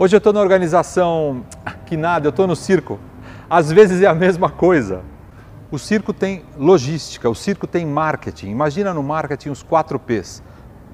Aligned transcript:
Hoje 0.00 0.14
eu 0.14 0.18
estou 0.18 0.32
na 0.32 0.40
organização 0.40 1.44
que 1.84 1.96
nada, 1.96 2.28
eu 2.28 2.30
estou 2.30 2.46
no 2.46 2.54
circo. 2.54 3.00
Às 3.50 3.72
vezes 3.72 4.00
é 4.00 4.06
a 4.06 4.14
mesma 4.14 4.48
coisa. 4.48 5.02
O 5.72 5.78
circo 5.78 6.12
tem 6.12 6.44
logística, 6.56 7.28
o 7.28 7.34
circo 7.34 7.66
tem 7.66 7.84
marketing. 7.84 8.48
Imagina 8.48 8.94
no 8.94 9.02
marketing 9.02 9.48
os 9.48 9.60
quatro 9.60 9.98
P's: 9.98 10.40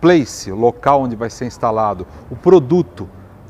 place, 0.00 0.50
local 0.50 1.02
onde 1.02 1.14
vai 1.16 1.28
ser 1.28 1.44
instalado, 1.44 2.06
o 2.30 2.34
produto, 2.34 3.06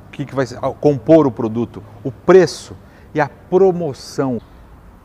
o 0.08 0.10
que, 0.10 0.24
que 0.24 0.34
vai 0.34 0.44
compor 0.80 1.24
o 1.24 1.30
produto, 1.30 1.80
o 2.02 2.10
preço 2.10 2.76
e 3.14 3.20
a 3.20 3.28
promoção. 3.28 4.40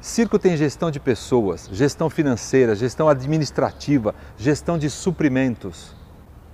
Circo 0.02 0.40
tem 0.40 0.58
gestão 0.58 0.90
de 0.90 1.00
pessoas, 1.00 1.70
gestão 1.72 2.10
financeira, 2.10 2.74
gestão 2.74 3.08
administrativa, 3.08 4.16
gestão 4.36 4.80
de 4.80 4.90
suprimentos. 4.90 5.96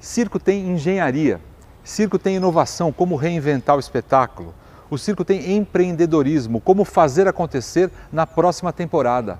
Circo 0.01 0.37
tem 0.37 0.71
engenharia, 0.71 1.39
Circo 1.85 2.17
tem 2.17 2.35
inovação, 2.35 2.91
como 2.91 3.15
reinventar 3.15 3.75
o 3.75 3.79
espetáculo. 3.79 4.55
O 4.89 4.97
circo 4.97 5.23
tem 5.23 5.55
empreendedorismo, 5.55 6.59
como 6.59 6.83
fazer 6.83 7.27
acontecer 7.27 7.91
na 8.11 8.25
próxima 8.25 8.73
temporada. 8.73 9.37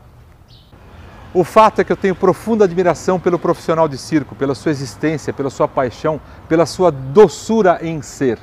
O 1.34 1.44
fato 1.44 1.82
é 1.82 1.84
que 1.84 1.92
eu 1.92 1.98
tenho 1.98 2.14
profunda 2.14 2.66
admiração 2.66 3.20
pelo 3.20 3.40
profissional 3.40 3.88
de 3.88 3.98
circo, 3.98 4.36
pela 4.36 4.54
sua 4.54 4.72
existência, 4.72 5.34
pela 5.34 5.50
sua 5.50 5.68
paixão, 5.68 6.22
pela 6.48 6.68
sua 6.68 6.92
doçura 6.92 7.80
em 7.82 8.02
ser. 8.04 8.38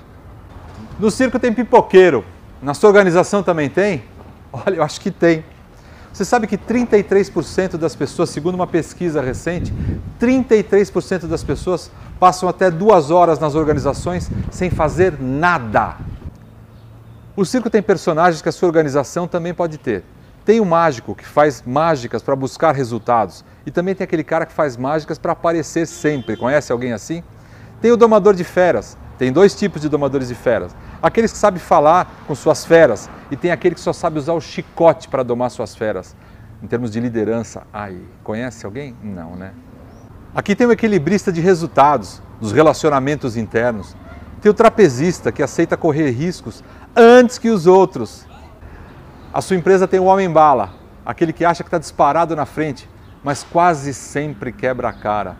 No 0.99 1.09
circo 1.09 1.39
tem 1.39 1.53
pipoqueiro. 1.53 2.25
Na 2.61 2.75
sua 2.75 2.89
organização 2.89 3.41
também 3.41 3.71
tem? 3.71 4.03
Olha, 4.53 4.77
eu 4.77 4.83
acho 4.83 5.01
que 5.01 5.13
tem. 5.13 5.45
Você 6.13 6.25
sabe 6.25 6.47
que 6.47 6.59
33% 6.59 7.77
das 7.77 7.97
pessoas, 7.97 8.31
segundo 8.31 8.57
uma 8.57 8.67
pesquisa 8.67 9.23
recente, 9.23 9.73
33% 10.21 11.27
das 11.27 11.43
pessoas 11.43 11.91
passam 12.23 12.49
até 12.49 12.71
duas 12.71 13.11
horas 13.11 13.41
nas 13.41 13.57
organizações 13.57 14.31
sem 14.49 14.71
fazer 14.71 15.21
nada. 15.21 15.97
O 17.35 17.45
circo 17.45 17.69
tem 17.69 17.83
personagens 17.83 18.41
que 18.41 18.49
a 18.49 18.53
sua 18.53 18.69
organização 18.69 19.27
também 19.27 19.53
pode 19.53 19.77
ter. 19.77 20.05
Tem 20.45 20.61
o 20.61 20.65
mágico 20.65 21.17
que 21.17 21.27
faz 21.27 21.65
mágicas 21.67 22.23
para 22.23 22.37
buscar 22.37 22.77
resultados 22.77 23.45
e 23.67 23.73
também 23.73 23.93
tem 23.93 24.05
aquele 24.05 24.23
cara 24.23 24.47
que 24.47 24.53
faz 24.53 24.77
mágicas 24.77 25.19
para 25.19 25.33
aparecer 25.33 25.85
sempre. 25.85 26.37
Conhece 26.37 26.71
alguém 26.71 26.93
assim? 26.93 27.25
Tem 27.81 27.91
o 27.91 27.97
domador 27.97 28.35
de 28.35 28.45
feras. 28.45 28.97
Tem 29.19 29.33
dois 29.33 29.53
tipos 29.53 29.83
de 29.83 29.89
domadores 29.89 30.29
de 30.29 30.37
feras. 30.37 30.77
Aqueles 31.03 31.33
que 31.33 31.39
sabem 31.39 31.59
falar 31.59 32.23
com 32.29 32.37
suas 32.37 32.65
feras 32.65 33.11
e 33.33 33.37
tem 33.37 33.51
aquele 33.51 33.75
que 33.75 33.81
só 33.81 33.93
sabe 33.93 34.21
usar 34.21 34.35
o 34.35 34.41
chicote 34.41 35.09
para 35.09 35.25
domar 35.25 35.51
suas 35.51 35.75
feras. 35.75 36.15
Em 36.63 36.69
termos 36.69 36.93
de 36.93 37.01
liderança, 37.01 37.65
aí, 37.73 38.01
conhece 38.23 38.65
alguém? 38.65 38.95
Não, 39.03 39.35
né? 39.35 39.53
Aqui 40.35 40.57
tem 40.57 40.67
o 40.67 40.73
equilibrista 40.73 41.31
de 41.31 41.41
resultados, 41.41 42.23
dos 42.41 42.53
relacionamentos 42.53 43.37
internos. 43.37 43.95
Tem 44.41 44.51
o 44.51 44.55
trapezista 44.55 45.31
que 45.31 45.43
aceita 45.43 45.77
correr 45.77 46.11
riscos 46.11 46.65
antes 46.97 47.39
que 47.39 47.51
os 47.51 47.67
outros. 47.67 48.27
A 49.33 49.41
sua 49.41 49.57
empresa 49.57 49.87
tem 49.87 50.01
o 50.01 50.05
homem-bala, 50.05 50.75
aquele 51.05 51.33
que 51.33 51.45
acha 51.45 51.63
que 51.63 51.69
está 51.69 51.79
disparado 51.79 52.35
na 52.35 52.47
frente, 52.47 52.89
mas 53.23 53.43
quase 53.43 53.95
sempre 53.95 54.53
quebra 54.53 54.89
a 54.89 54.93
cara. 54.93 55.37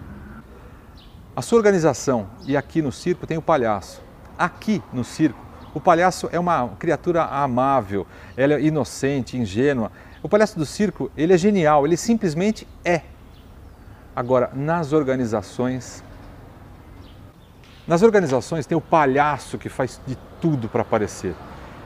A 1.35 1.43
sua 1.43 1.59
organização 1.59 2.29
e 2.47 2.57
aqui 2.57 2.83
no 2.83 2.93
circo 2.93 3.27
tem 3.27 3.39
o 3.39 3.43
palhaço. 3.43 4.03
Aqui 4.39 4.83
no 4.93 5.05
circo 5.05 5.53
o 5.75 5.81
palhaço 5.81 6.29
é 6.31 6.39
uma 6.39 6.69
criatura 6.79 7.25
amável, 7.25 8.07
ela 8.37 8.55
é 8.55 8.61
inocente, 8.61 9.39
ingênua. 9.39 9.91
O 10.23 10.29
palhaço 10.29 10.59
do 10.59 10.67
circo, 10.67 11.11
ele 11.17 11.33
é 11.33 11.39
genial, 11.39 11.87
ele 11.87 11.97
simplesmente 11.97 12.69
é. 12.85 13.03
Agora, 14.15 14.51
nas 14.55 14.93
organizações, 14.93 16.05
nas 17.87 18.03
organizações 18.03 18.67
tem 18.67 18.77
o 18.77 18.81
palhaço 18.81 19.57
que 19.57 19.69
faz 19.69 20.01
de 20.07 20.17
tudo 20.41 20.69
para 20.69 20.83
aparecer. 20.83 21.35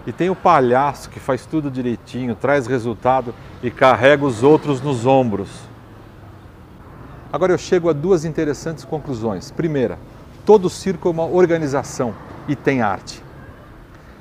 E 0.06 0.12
tem 0.12 0.28
o 0.28 0.36
palhaço 0.36 1.08
que 1.10 1.20
faz 1.20 1.46
tudo 1.46 1.70
direitinho, 1.70 2.34
traz 2.34 2.66
resultado 2.66 3.34
e 3.62 3.70
carrega 3.70 4.24
os 4.24 4.42
outros 4.42 4.80
nos 4.80 5.06
ombros. 5.06 5.48
Agora 7.32 7.52
eu 7.52 7.58
chego 7.58 7.90
a 7.90 7.92
duas 7.92 8.24
interessantes 8.24 8.84
conclusões. 8.84 9.50
Primeira, 9.50 9.98
todo 10.44 10.70
circo 10.70 11.08
é 11.08 11.10
uma 11.10 11.24
organização 11.24 12.14
e 12.48 12.54
tem 12.54 12.82
arte. 12.82 13.22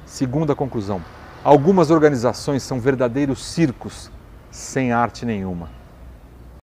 Segunda 0.05 0.55
conclusão: 0.55 1.01
algumas 1.43 1.89
organizações 1.91 2.61
são 2.63 2.79
verdadeiros 2.79 3.43
circos 3.43 4.11
sem 4.51 4.91
arte 4.91 5.25
nenhuma. 5.25 5.84